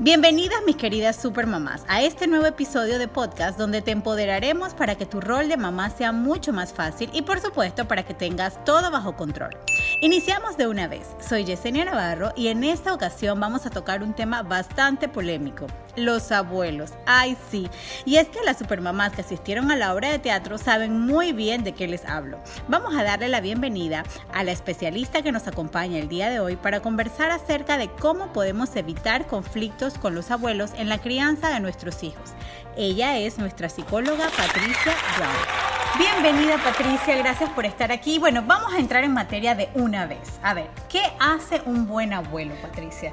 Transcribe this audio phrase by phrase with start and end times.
[0.00, 5.06] Bienvenidas mis queridas supermamás a este nuevo episodio de podcast donde te empoderaremos para que
[5.06, 8.92] tu rol de mamá sea mucho más fácil y por supuesto para que tengas todo
[8.92, 9.56] bajo control.
[10.00, 11.08] Iniciamos de una vez.
[11.18, 15.66] Soy Yesenia Navarro y en esta ocasión vamos a tocar un tema bastante polémico,
[15.96, 16.92] los abuelos.
[17.04, 17.68] Ay sí,
[18.04, 21.64] y es que las supermamás que asistieron a la obra de teatro saben muy bien
[21.64, 22.38] de qué les hablo.
[22.68, 26.54] Vamos a darle la bienvenida a la especialista que nos acompaña el día de hoy
[26.54, 31.58] para conversar acerca de cómo podemos evitar conflictos con los abuelos en la crianza de
[31.58, 32.34] nuestros hijos.
[32.76, 35.67] Ella es nuestra psicóloga Patricia Brown.
[35.98, 38.20] Bienvenida Patricia, gracias por estar aquí.
[38.20, 40.38] Bueno, vamos a entrar en materia de una vez.
[40.44, 43.12] A ver, ¿qué hace un buen abuelo, Patricia?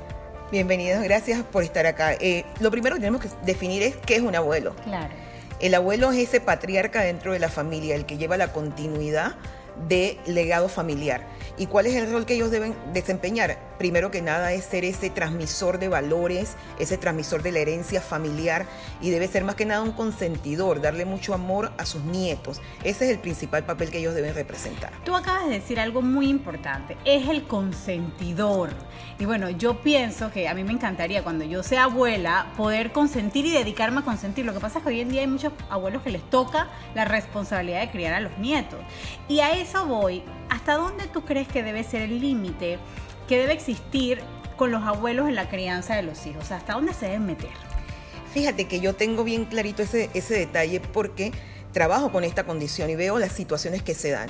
[0.52, 2.14] Bienvenidos, gracias por estar acá.
[2.14, 4.75] Eh, lo primero que tenemos que definir es qué es un abuelo.
[4.83, 5.09] Claro.
[5.59, 9.33] El abuelo es ese patriarca dentro de la familia, el que lleva la continuidad
[9.88, 11.28] de legado familiar.
[11.58, 13.58] ¿Y cuál es el rol que ellos deben desempeñar?
[13.78, 18.66] Primero que nada es ser ese transmisor de valores, ese transmisor de la herencia familiar
[19.02, 22.62] y debe ser más que nada un consentidor, darle mucho amor a sus nietos.
[22.84, 24.92] Ese es el principal papel que ellos deben representar.
[25.04, 28.70] Tú acabas de decir algo muy importante, es el consentidor.
[29.20, 33.45] Y bueno, yo pienso que a mí me encantaría cuando yo sea abuela poder consentir
[33.45, 34.45] y dedicarme a consentir.
[34.45, 37.06] Lo que pasa es que hoy en día hay muchos abuelos que les toca la
[37.06, 38.80] responsabilidad de criar a los nietos.
[39.28, 40.23] Y a eso voy.
[40.49, 42.77] ¿Hasta dónde tú crees que debe ser el límite
[43.27, 44.21] que debe existir
[44.58, 46.52] con los abuelos en la crianza de los hijos?
[46.52, 47.49] ¿Hasta dónde se deben meter?
[48.31, 51.31] Fíjate que yo tengo bien clarito ese, ese detalle porque
[51.71, 54.30] trabajo con esta condición y veo las situaciones que se dan.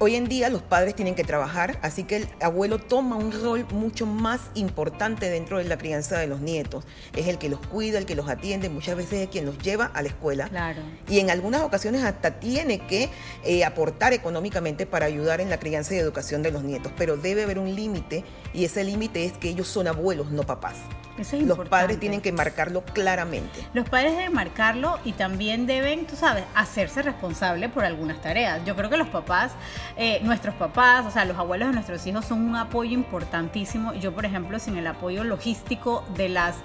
[0.00, 3.64] Hoy en día los padres tienen que trabajar, así que el abuelo toma un rol
[3.72, 6.84] mucho más importante dentro de la crianza de los nietos.
[7.14, 9.86] Es el que los cuida, el que los atiende, muchas veces es quien los lleva
[9.94, 10.48] a la escuela.
[10.48, 10.82] Claro.
[11.08, 13.08] Y en algunas ocasiones hasta tiene que
[13.44, 16.90] eh, aportar económicamente para ayudar en la crianza y educación de los nietos.
[16.98, 20.74] Pero debe haber un límite y ese límite es que ellos son abuelos, no papás.
[21.16, 21.70] Eso es los importante.
[21.70, 23.64] padres tienen que marcarlo claramente.
[23.72, 28.64] Los padres deben marcarlo y también deben, tú sabes, hacerse responsable por algunas tareas.
[28.64, 29.52] Yo creo que los papás,
[29.96, 33.94] eh, nuestros papás, o sea, los abuelos de nuestros hijos son un apoyo importantísimo.
[33.94, 36.56] Yo, por ejemplo, sin el apoyo logístico de las,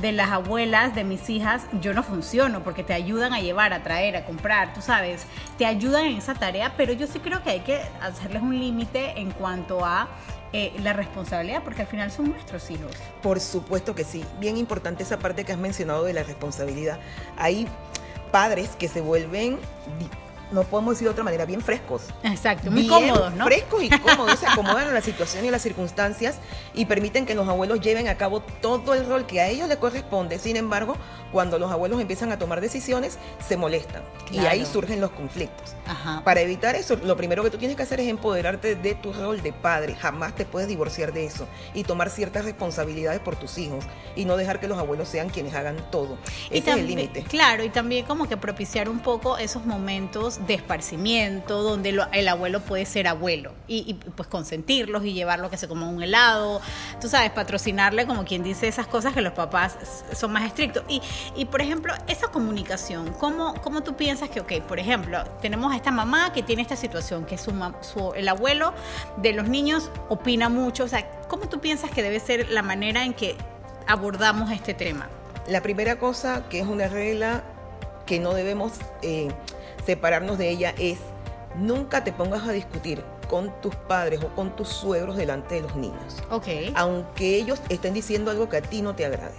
[0.00, 3.82] de las abuelas de mis hijas, yo no funciono porque te ayudan a llevar, a
[3.82, 5.26] traer, a comprar, tú sabes,
[5.58, 9.20] te ayudan en esa tarea, pero yo sí creo que hay que hacerles un límite
[9.20, 10.08] en cuanto a
[10.52, 12.92] eh, la responsabilidad, porque al final son nuestros hijos.
[13.22, 14.24] Por supuesto que sí.
[14.38, 16.98] Bien importante esa parte que has mencionado de la responsabilidad.
[17.36, 17.66] Hay
[18.30, 19.58] padres que se vuelven,
[20.50, 22.02] no podemos decir de otra manera, bien frescos.
[22.22, 23.44] Exacto, muy Bien cómodos, ¿no?
[23.44, 26.36] Frescos y cómodos, se acomodan a la situación y a las circunstancias
[26.74, 29.78] y permiten que los abuelos lleven a cabo todo el rol que a ellos les
[29.78, 30.38] corresponde.
[30.38, 30.96] Sin embargo,
[31.32, 35.74] cuando los abuelos empiezan a tomar decisiones, se molestan y ahí surgen los conflictos.
[35.86, 36.22] Ajá.
[36.24, 39.42] Para evitar eso, lo primero que tú tienes que hacer es empoderarte de tu rol
[39.42, 39.94] de padre.
[39.94, 44.36] Jamás te puedes divorciar de eso y tomar ciertas responsabilidades por tus hijos y no
[44.36, 46.18] dejar que los abuelos sean quienes hagan todo.
[46.50, 47.22] Y Ese es el límite.
[47.24, 52.60] Claro, y también como que propiciar un poco esos momentos de esparcimiento donde el abuelo
[52.60, 56.60] puede ser abuelo y, pues consentirlos y llevarlo que se coma un helado,
[57.00, 59.76] tú sabes, patrocinarle como quien dice esas cosas que los papás
[60.14, 60.84] son más estrictos.
[60.88, 61.00] Y,
[61.36, 65.76] y por ejemplo, esa comunicación, ¿cómo, ¿cómo tú piensas que, ok, por ejemplo, tenemos a
[65.76, 68.72] esta mamá que tiene esta situación, que su, su- el abuelo
[69.16, 73.04] de los niños opina mucho, o sea, ¿cómo tú piensas que debe ser la manera
[73.04, 73.36] en que
[73.86, 75.08] abordamos este tema?
[75.48, 77.44] La primera cosa que es una regla
[78.04, 78.72] que no debemos
[79.02, 79.28] eh,
[79.84, 80.98] separarnos de ella es
[81.56, 85.74] nunca te pongas a discutir con tus padres o con tus suegros delante de los
[85.74, 86.22] niños.
[86.30, 86.46] Ok.
[86.74, 89.34] Aunque ellos estén diciendo algo que a ti no te agrade.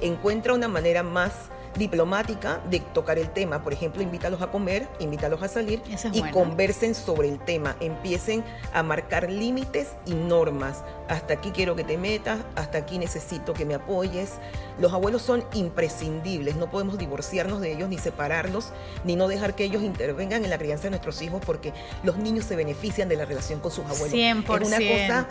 [0.00, 1.32] Encuentra una manera más
[1.76, 3.62] diplomática de tocar el tema.
[3.62, 6.32] Por ejemplo, invítalos a comer, invítalos a salir es y bueno.
[6.32, 7.76] conversen sobre el tema.
[7.80, 10.84] Empiecen a marcar límites y normas.
[11.08, 14.34] Hasta aquí quiero que te metas, hasta aquí necesito que me apoyes.
[14.78, 18.70] Los abuelos son imprescindibles, no podemos divorciarnos de ellos ni separarlos,
[19.04, 21.72] ni no dejar que ellos intervengan en la crianza de nuestros hijos porque
[22.02, 24.12] los niños se benefician de la relación con sus abuelos.
[24.12, 24.62] 100%.
[24.62, 25.28] Es una cosa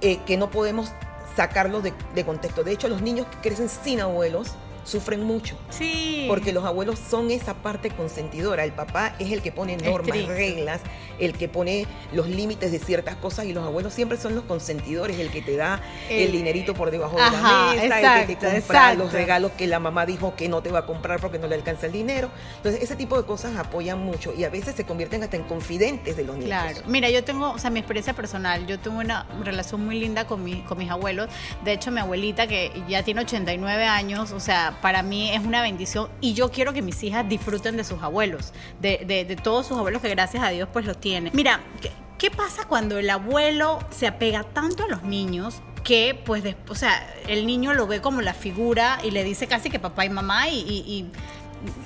[0.00, 0.90] eh, que no podemos
[1.36, 2.64] sacarlos de, de contexto.
[2.64, 4.52] De hecho, los niños que crecen sin abuelos
[4.84, 5.56] sufren mucho.
[5.70, 6.26] Sí.
[6.28, 8.64] Porque los abuelos son esa parte consentidora.
[8.64, 10.32] El papá es el que pone normas, Estricto.
[10.32, 10.80] reglas,
[11.18, 15.18] el que pone los límites de ciertas cosas y los abuelos siempre son los consentidores,
[15.18, 18.34] el que te da el, El- dinerito por debajo de Ajá, la mesa, el que
[18.34, 19.04] te compra exacto.
[19.04, 21.54] los regalos que la mamá dijo que no te va a comprar porque no le
[21.54, 22.30] alcanza el dinero.
[22.56, 26.16] Entonces, ese tipo de cosas apoyan mucho y a veces se convierten hasta en confidentes
[26.16, 26.48] de los niños.
[26.48, 26.80] Claro.
[26.86, 30.42] Mira, yo tengo, o sea, mi experiencia personal, yo tuve una relación muy linda con,
[30.42, 31.28] mi, con mis abuelos.
[31.64, 35.62] De hecho, mi abuelita, que ya tiene 89 años, o sea, para mí es una
[35.62, 39.66] bendición y yo quiero que mis hijas disfruten de sus abuelos, de, de- de todos
[39.66, 41.32] sus abuelos que gracias a Dios pues los tienen.
[41.34, 45.60] Mira, ¿qué, qué pasa cuando el abuelo se apega tanto a los niños?
[45.82, 49.48] que pues después, o sea, el niño lo ve como la figura y le dice
[49.48, 50.60] casi que papá y mamá y...
[50.60, 51.10] y-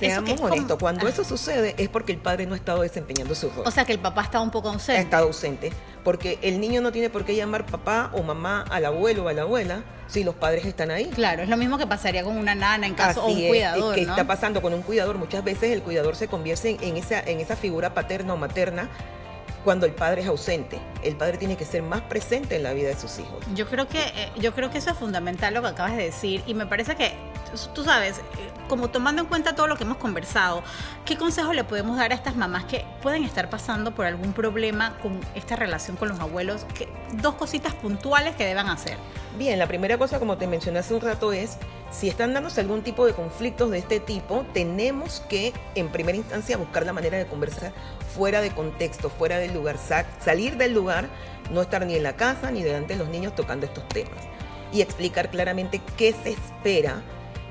[0.00, 1.10] Seamos es como- honestos, cuando Ah.
[1.10, 3.64] eso sucede es porque el padre no ha estado desempeñando su rol.
[3.66, 5.00] O sea, que el papá está un poco ha ausente.
[5.02, 5.72] estado ausente.
[6.04, 9.32] Porque el niño no tiene por qué llamar papá o mamá al abuelo o a
[9.32, 11.06] la abuela si los padres están ahí.
[11.06, 13.48] Claro, es lo mismo que pasaría con una nana en caso o Así un es,
[13.48, 14.12] cuidador, ¿Qué ¿no?
[14.12, 15.18] está pasando con un cuidador?
[15.18, 18.88] Muchas veces el cuidador se convierte en, en esa, en esa figura paterna o materna
[19.64, 20.78] cuando el padre es ausente.
[21.02, 23.44] El padre tiene que ser más presente en la vida de sus hijos.
[23.56, 26.40] Yo creo que eh, yo creo que eso es fundamental lo que acabas de decir
[26.46, 27.10] y me parece que
[27.74, 28.22] tú- sabes, eh,
[28.68, 30.62] como tomando en cuenta todo lo que hemos conversado,
[31.04, 34.96] ¿qué consejo le podemos dar a estas mamás que pueden estar pasando por algún problema
[35.02, 36.66] con esta relación con los abuelos?
[36.74, 38.96] ¿Qué- dos cositas puntuales que deban hacer.
[39.38, 41.56] Bien, la primera cosa, como te mencioné hace un rato, es
[41.92, 46.56] si están dándose algún tipo de conflictos de este tipo, tenemos que, en primera instancia,
[46.56, 47.72] buscar la manera de conversar
[48.14, 51.08] fuera de contexto, fuera del lugar, sa- salir del lugar,
[51.52, 54.18] no estar ni en la casa ni delante de los niños tocando estos temas
[54.72, 57.02] y explicar claramente qué se espera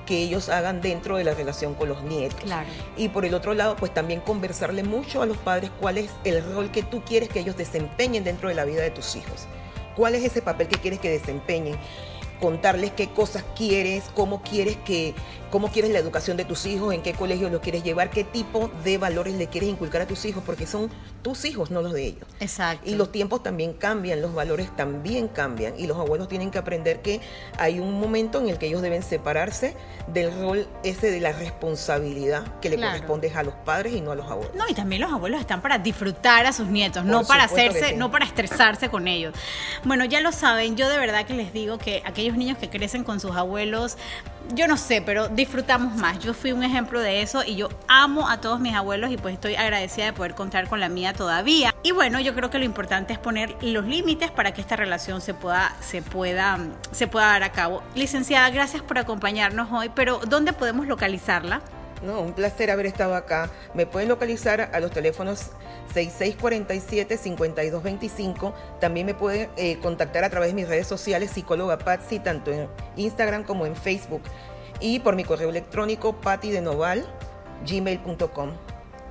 [0.06, 2.40] que ellos hagan dentro de la relación con los nietos.
[2.42, 2.68] Claro.
[2.98, 6.44] Y por el otro lado, pues también conversarle mucho a los padres cuál es el
[6.54, 9.48] rol que tú quieres que ellos desempeñen dentro de la vida de tus hijos.
[9.96, 11.78] ¿Cuál es ese papel que quieres que desempeñen?
[12.40, 15.14] Contarles qué cosas quieres, cómo quieres que,
[15.52, 18.70] cómo quieres la educación de tus hijos, en qué colegio los quieres llevar, qué tipo
[18.84, 20.90] de valores le quieres inculcar a tus hijos, porque son
[21.22, 22.28] tus hijos, no los de ellos.
[22.40, 22.88] Exacto.
[22.90, 27.02] Y los tiempos también cambian, los valores también cambian y los abuelos tienen que aprender
[27.02, 27.22] que
[27.58, 29.76] hay un momento en el que ellos deben separarse
[30.08, 32.94] del rol ese de la responsabilidad que le Claro.
[32.94, 34.54] corresponde a los padres y no a los abuelos.
[34.56, 37.90] No, y también los abuelos están para disfrutar a sus nietos, Por no para hacerse,
[37.90, 37.96] sí.
[37.96, 39.34] no para estresarse con ellos.
[39.84, 43.04] Bueno, ya lo saben, yo de verdad que les digo que aquellos niños que crecen
[43.04, 43.98] con sus abuelos,
[44.54, 46.20] yo no sé, pero disfrutamos más.
[46.20, 49.34] Yo fui un ejemplo de eso y yo amo a todos mis abuelos y pues
[49.34, 51.74] estoy agradecida de poder contar con la mía todavía.
[51.84, 55.22] Y bueno, yo creo que lo importante es poner los límites para que esta relación
[55.22, 56.60] se pueda, se pueda,
[56.92, 57.84] se pueda dar a cabo.
[57.96, 61.62] Licenciada, gracias por acompañarnos hoy, pero ¿dónde podemos localizarla?
[62.02, 63.50] No, un placer haber estado acá.
[63.74, 65.52] Me pueden localizar a los teléfonos
[65.94, 68.54] 6647-5225.
[68.80, 72.68] También me pueden eh, contactar a través de mis redes sociales, psicóloga Patsy, tanto en
[72.96, 74.22] Instagram como en Facebook.
[74.80, 77.06] Y por mi correo electrónico, patidenoval,
[77.66, 78.52] gmail.com.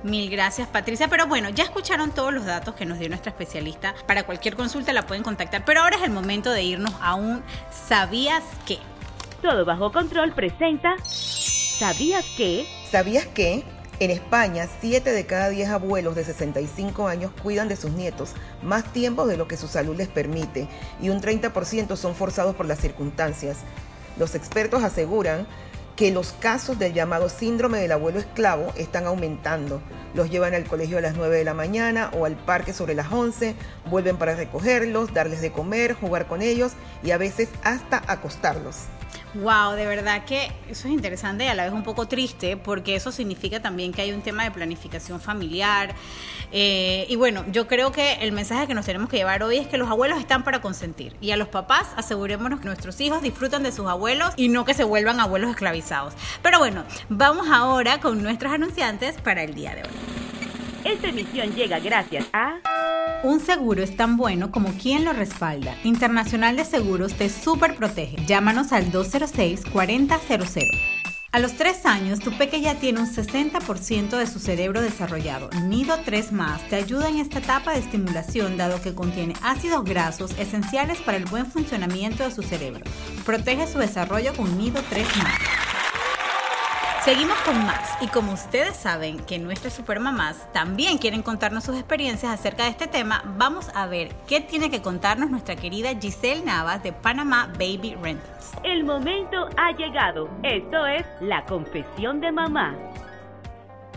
[0.03, 3.95] Mil gracias Patricia, pero bueno, ya escucharon todos los datos que nos dio nuestra especialista.
[4.05, 7.41] Para cualquier consulta la pueden contactar, pero ahora es el momento de irnos a un
[7.71, 8.77] ¿sabías qué?
[9.41, 10.95] Todo bajo control presenta
[11.79, 12.65] ¿Sabías que?
[12.89, 13.65] ¿Sabías que
[13.99, 18.31] en España 7 de cada 10 abuelos de 65 años cuidan de sus nietos
[18.63, 20.69] más tiempo de lo que su salud les permite
[21.01, 23.57] y un 30% son forzados por las circunstancias?
[24.17, 25.47] Los expertos aseguran
[25.97, 29.81] que los casos del llamado síndrome del abuelo esclavo están aumentando.
[30.13, 33.11] Los llevan al colegio a las 9 de la mañana o al parque sobre las
[33.11, 33.53] 11,
[33.89, 36.71] vuelven para recogerlos, darles de comer, jugar con ellos
[37.03, 38.75] y a veces hasta acostarlos.
[39.35, 42.95] Wow, de verdad que eso es interesante y a la vez un poco triste porque
[42.95, 45.93] eso significa también que hay un tema de planificación familiar.
[46.53, 49.67] Eh, y bueno, yo creo que el mensaje que nos tenemos que llevar hoy es
[49.67, 53.61] que los abuelos están para consentir y a los papás asegurémonos que nuestros hijos disfrutan
[53.61, 56.13] de sus abuelos y no que se vuelvan abuelos esclavizados.
[56.41, 59.89] Pero bueno, vamos ahora con nuestros anunciantes para el día de hoy.
[60.85, 62.59] Esta emisión llega gracias a...
[63.25, 65.75] Un seguro es tan bueno como quien lo respalda.
[65.83, 68.17] Internacional de Seguros te super protege.
[68.27, 70.61] Llámanos al 206-4000.
[71.31, 75.49] A los 3 años, tu peque ya tiene un 60% de su cerebro desarrollado.
[75.63, 80.37] Nido 3 más te ayuda en esta etapa de estimulación dado que contiene ácidos grasos
[80.37, 82.85] esenciales para el buen funcionamiento de su cerebro.
[83.25, 85.33] Protege su desarrollo con Nido 3 más.
[87.05, 92.33] Seguimos con más y como ustedes saben que nuestras supermamás también quieren contarnos sus experiencias
[92.33, 96.81] acerca de este tema, vamos a ver qué tiene que contarnos nuestra querida Giselle Navas
[96.81, 98.53] de Panamá Baby Rentals.
[98.63, 100.31] El momento ha llegado.
[100.41, 102.75] Esto es La Confesión de Mamá.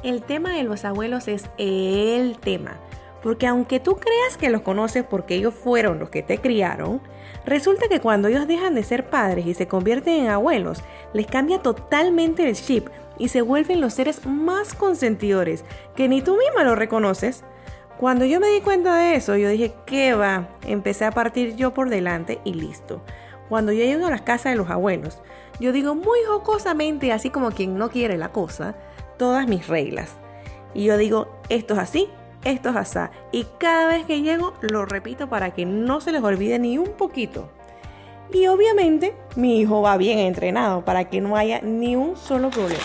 [0.03, 2.77] El tema de los abuelos es el tema.
[3.23, 7.01] Porque aunque tú creas que los conoces porque ellos fueron los que te criaron,
[7.45, 10.83] resulta que cuando ellos dejan de ser padres y se convierten en abuelos,
[11.13, 15.65] les cambia totalmente el chip y se vuelven los seres más consentidores
[15.97, 17.43] que ni tú misma lo reconoces.
[17.99, 20.49] Cuando yo me di cuenta de eso, yo dije, ¿qué va?
[20.65, 23.03] Empecé a partir yo por delante y listo.
[23.49, 25.21] Cuando yo llego a las casas de los abuelos,
[25.59, 28.77] yo digo muy jocosamente, así como quien no quiere la cosa,
[29.17, 30.15] todas mis reglas.
[30.75, 32.09] Y yo digo, esto es así,
[32.45, 32.99] esto es así.
[33.33, 36.93] Y cada vez que llego lo repito para que no se les olvide ni un
[36.93, 37.51] poquito.
[38.33, 42.85] Y obviamente mi hijo va bien entrenado para que no haya ni un solo problema.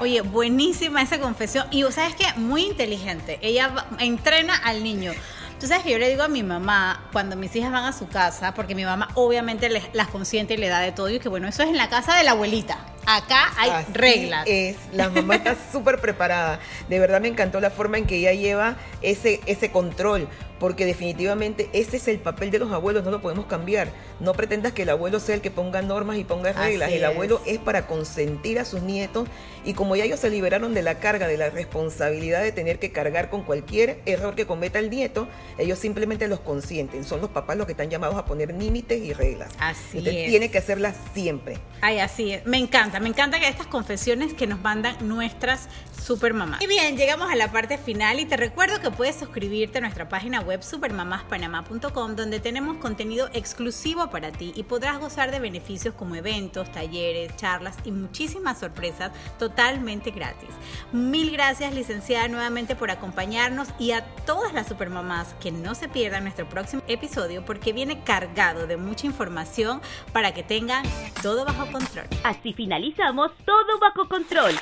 [0.00, 1.66] Oye, buenísima esa confesión.
[1.70, 3.38] Y sabes que muy inteligente.
[3.42, 5.12] Ella entrena al niño.
[5.60, 8.08] Tú sabes que yo le digo a mi mamá, cuando mis hijas van a su
[8.08, 11.48] casa, porque mi mamá obviamente las consiente y le da de todo, y que bueno,
[11.48, 12.76] eso es en la casa de la abuelita.
[13.06, 14.44] Acá hay reglas.
[14.46, 16.58] Es, la mamá está súper preparada.
[16.88, 20.28] De verdad me encantó la forma en que ella lleva ese, ese control,
[20.64, 23.88] porque definitivamente ese es el papel de los abuelos, no lo podemos cambiar.
[24.18, 26.90] No pretendas que el abuelo sea el que ponga normas y ponga reglas.
[26.90, 29.28] el abuelo es para consentir a sus nietos
[29.66, 32.92] y como ya ellos se liberaron de la carga, de la responsabilidad de tener que
[32.92, 35.28] cargar con cualquier error que cometa el nieto,
[35.58, 37.04] ellos simplemente los consienten.
[37.04, 39.52] Son los papás los que están llamados a poner límites y reglas.
[39.58, 40.30] Así es.
[40.30, 41.58] Tiene que hacerlas siempre.
[41.82, 42.46] Ay, así es.
[42.46, 45.68] Me encanta, me encanta que estas confesiones que nos mandan nuestras
[46.02, 46.62] super mamás.
[46.62, 50.08] Y bien, llegamos a la parte final y te recuerdo que puedes suscribirte a nuestra
[50.08, 56.14] página web supermamaspanamá.com donde tenemos contenido exclusivo para ti y podrás gozar de beneficios como
[56.14, 60.50] eventos, talleres, charlas y muchísimas sorpresas totalmente gratis.
[60.92, 66.22] Mil gracias licenciada nuevamente por acompañarnos y a todas las supermamás que no se pierdan
[66.22, 69.80] nuestro próximo episodio porque viene cargado de mucha información
[70.12, 70.84] para que tengan
[71.20, 72.06] todo bajo control.
[72.22, 74.54] Así finalizamos todo bajo control.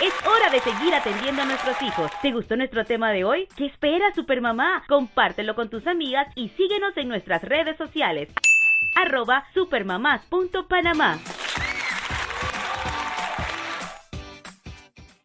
[0.00, 2.10] Es hora de seguir atendiendo a nuestros hijos.
[2.22, 3.48] ¿Te gustó nuestro tema de hoy?
[3.56, 4.84] ¿Qué espera, Supermamá?
[4.88, 8.28] Compártelo con tus amigas y síguenos en nuestras redes sociales.
[8.96, 11.18] arroba supermamás.panamá